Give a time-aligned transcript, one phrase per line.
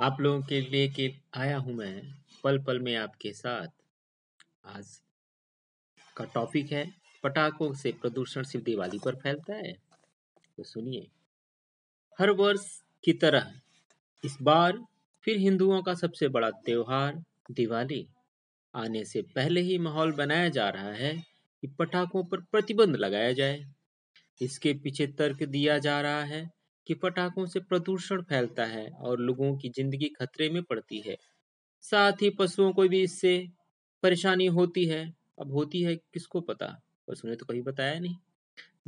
[0.00, 2.02] आप लोगों के लिए के आया हूँ मैं
[2.44, 3.66] पल पल में आपके साथ।
[4.64, 5.02] आज
[6.16, 9.72] का टॉपिक है, पटाखों से प्रदूषण सिर्फ़ दिवाली पर फैलता है।
[10.56, 11.06] तो सुनिए।
[12.20, 13.52] हर वर्ष की तरह,
[14.24, 14.78] इस बार
[15.24, 18.08] फिर हिंदुओं का सबसे बड़ा त्योहार दिवाली।
[18.74, 21.14] आने से पहले ही माहौल बनाया जा रहा है
[21.60, 23.64] कि पटाखों पर प्रतिबंध लगाया जाए।
[24.42, 29.56] इसके पीछे तर्क दिया जा रहा है कि पटाखों से प्रदूषण फैलता है और लोगों
[29.58, 31.16] की ज़िंदगी खतरे में पड़ती है।
[31.84, 33.38] साथ ही पशुओं को भी इससे
[34.02, 35.04] परेशानी होती है।
[35.40, 36.66] अब होती है किसको पता?
[37.08, 38.16] पशु ने तो कहीं बताया नहीं।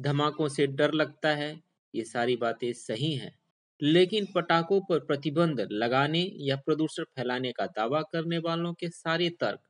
[0.00, 1.52] धमाकों से डर लगता है।
[1.94, 3.32] ये सारी बातें सही हैं।
[3.80, 9.60] लेकिन पटाखों पर प्रतिबंध लगाने या प्रदूषण फैलाने का दावा करने वालों के सारे तर्क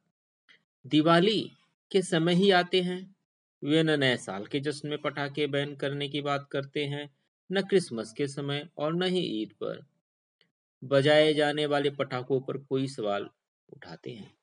[0.84, 1.40] दिवाली
[1.90, 3.00] के समय ही आते हैं।
[3.62, 7.08] वे न नए साल के जश्न में पटाखे बैन करने की बात करते हैं।
[7.52, 9.86] न क्रिसमस के समय और न ही ईद पर।
[10.84, 13.30] बजाए जाने वाले पटाखों पर कोई सवाल
[13.72, 14.34] उठाते हैं।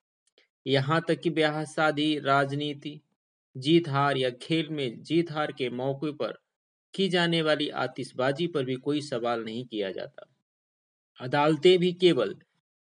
[0.68, 3.02] यहाँ तक कि ब्याह, शादी, राजनीति
[3.58, 6.38] जीत हार या खेल में जीत हार के मौके पर
[6.94, 10.36] की जाने वाली आतिशबाजी पर भी कोई सवाल नहीं किया जाता।
[11.20, 12.36] अदालतें भी केवल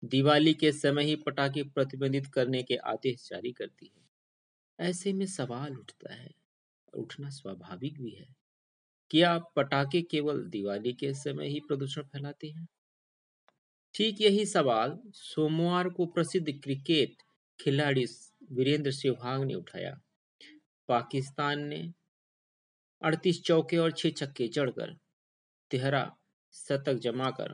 [0.06, 4.02] दिवाली के समय ही पटाखे प्रतिबंधित करने के आदेश जारी करती है।
[4.90, 6.32] ऐसे में सवाल उठता है
[6.94, 8.37] उठना स्वाभाविक भी है।
[9.12, 12.68] क्या पटाखे केवल दिवाली के समय ही प्रदूषण फैलाते हैं?
[13.96, 17.16] ठीक यही सवाल सोमवार को प्रसिद्ध क्रिकेट
[17.60, 18.06] खिलाड़ी
[18.52, 20.00] वीरेंद्र सहवाग ने उठाया।
[20.90, 21.94] पाकिस्तान ने
[23.02, 24.96] 38 चौके और छह छक्के चढ़कर
[25.72, 26.18] तिहरा
[26.54, 27.54] शतक जमाकर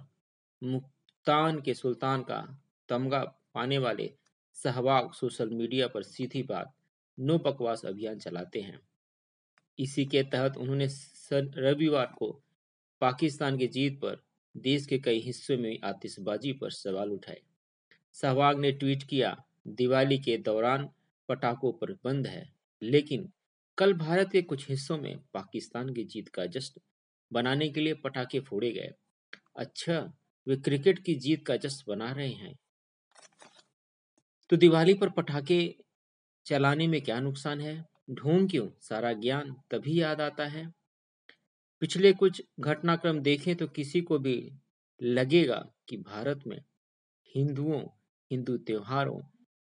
[0.61, 2.41] मुक्तान के सुल्तान का
[2.89, 4.13] तमगा पाने वाले
[4.55, 6.73] सहवाग सोशल मीडिया पर सीधी बात,
[7.19, 8.79] नो बकवास अभियान चलाते हैं।
[9.79, 10.87] इसी के तहत उन्होंने
[11.33, 12.43] रविवार को
[13.01, 14.23] पाकिस्तान की जीत पर
[14.57, 17.41] देश के कई हिस्सों में आतिशबाजी पर सवाल उठाए।
[18.13, 20.89] सहवाग ने ट्वीट किया, दिवाली के दौरान
[21.29, 23.31] पटाखों पर बंद है, लेकिन
[23.77, 26.81] कल भारत के कुछ हिस्सों में पाकिस्तान की जीत का जश्न
[27.31, 28.91] बनाने के लिए पटाखे फोड़े गए।
[29.57, 30.13] अच्छा
[30.47, 32.59] वे क्रिकेट की जीत का जश्न बना रहे हैं।
[34.49, 35.75] तो दिवाली पर पटाखे
[36.45, 37.92] चलाने में क्या नुकसान है?
[38.11, 38.69] ढूंढ क्यों?
[38.79, 40.73] सारा ज्ञान तभी याद आता है।
[41.79, 44.51] पिछले कुछ घटनाक्रम देखें तो किसी को भी
[45.03, 46.63] लगेगा कि भारत में
[47.35, 47.81] हिंदुओं,
[48.31, 49.21] हिंदू त्योहारों,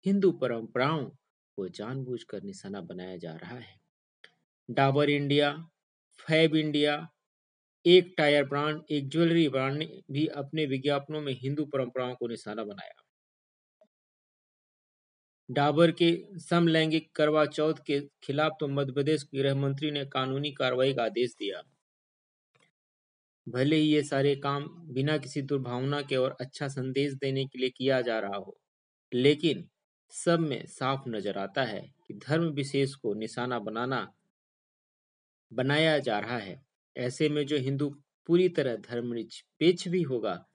[0.06, 1.06] हिंदू परंपराओं
[1.56, 3.80] को जानबूझकर निशाना बनाया जा रहा है।
[4.72, 5.70] डाबर इंडिया,
[6.20, 7.10] फैब इंडिया,
[7.86, 12.64] एक टायर ब्रांड, एक ज्वेलरी ब्रांड ने भी अपने विज्ञापनों में हिंदू परंपराओं को निशाना
[12.64, 13.05] बनाया।
[15.50, 20.94] डाबर के समलैंगिक करवा चौथ के खिलाफ तो मध्य प्रदेश गृह मंत्री ने कानूनी कार्रवाई
[20.94, 21.62] का आदेश दिया।
[23.48, 27.70] भले ही ये सारे काम बिना किसी दुर्भावना के और अच्छा संदेश देने के लिए
[27.70, 28.58] किया जा रहा हो,
[29.12, 29.68] लेकिन
[30.14, 34.08] सब में साफ़ नज़र आता है कि धर्म विशेष को निशाना बनाना,
[35.52, 36.62] बनाया जा रहा है।
[36.96, 37.90] ऐसे में जो हिंदू
[38.30, 39.14] पूरी तरह धर्म
[39.60, 40.46] पेच भी होगा,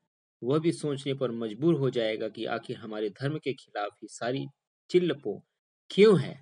[0.42, 4.46] वह भी सोचने पर मजबूर हो जाएगा कि आखिर हमारे धर्म के खिलाफ ही सारी
[4.90, 5.42] चिल्लपो,
[5.90, 6.34] क्यों है?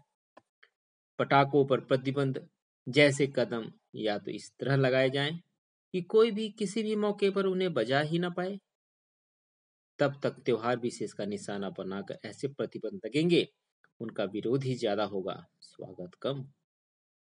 [1.19, 2.41] पटाखों पर प्रतिबंध,
[2.87, 3.65] जैसे कदम,
[3.95, 5.41] या तो इस तरह लगाए जाएँ
[5.95, 8.59] कि कोई भी किसी भी मौके पर उन्हें बजा ही ना पाए।
[9.99, 13.47] तब तक त्योहार विशेष का निशाना बनाकर ऐसे प्रतिबंध लगेंगे,
[14.01, 16.45] उनका विरोध ही ज़्यादा होगा। स्वागत कम।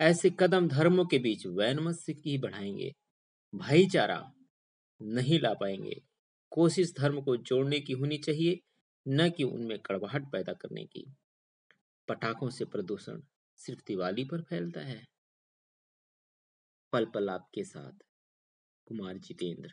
[0.00, 2.92] ऐसे कदम धर्मों के बीच वैनमत्स्य की बढ़ाएँगे।
[3.52, 4.22] भाईचारा
[5.00, 6.00] नहीं ला पाएँगे।
[6.52, 8.60] कोशिश धर्म को जोड़ने की होनी चाहिए।
[9.06, 11.04] न कि उनमें कड़वाहट पैदा करने की।
[12.08, 13.22] पटाखों से प्रदूषण
[13.58, 15.04] सिर्फ़ दिवाली पर फैलता है।
[16.92, 18.04] पल पल आपके साथ।
[18.86, 19.72] कुमार जितेंद्र।